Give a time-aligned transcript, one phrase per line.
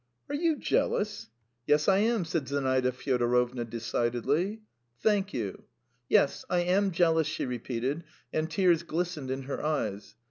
[0.29, 1.29] "Are you jealous?"
[1.67, 4.63] "Yes, I am," said Zinaida Fyodorovna, decidedly.
[4.99, 5.65] "Thank you."
[6.09, 8.03] "Yes, I am jealous," she repeated,
[8.33, 10.15] and tears glistened in her eyes.